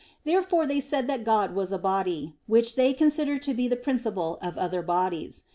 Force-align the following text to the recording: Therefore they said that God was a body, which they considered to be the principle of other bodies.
Therefore 0.23 0.65
they 0.65 0.79
said 0.79 1.05
that 1.09 1.23
God 1.23 1.53
was 1.53 1.71
a 1.71 1.77
body, 1.77 2.33
which 2.47 2.73
they 2.75 2.91
considered 2.91 3.43
to 3.43 3.53
be 3.53 3.67
the 3.67 3.75
principle 3.75 4.39
of 4.41 4.57
other 4.57 4.81
bodies. 4.81 5.43